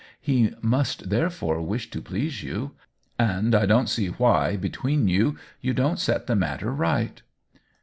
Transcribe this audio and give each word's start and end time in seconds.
He 0.19 0.55
must 0.63 1.11
therefore 1.11 1.61
wish 1.61 1.91
to 1.91 2.01
please 2.01 2.41
you; 2.41 2.71
and 3.19 3.53
I 3.53 3.67
don't 3.67 3.85
see 3.87 4.07
why— 4.07 4.55
between 4.57 5.07
you— 5.07 5.37
you 5.61 5.75
don't 5.75 5.99
set 5.99 6.25
the 6.25 6.35
matter 6.35 6.71
right." 6.73 7.21